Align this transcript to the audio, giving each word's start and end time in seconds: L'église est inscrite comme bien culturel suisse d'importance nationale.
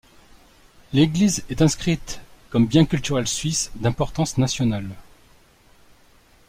L'église 0.93 1.43
est 1.51 1.61
inscrite 1.61 2.21
comme 2.49 2.65
bien 2.65 2.85
culturel 2.87 3.27
suisse 3.27 3.69
d'importance 3.75 4.39
nationale. 4.39 4.89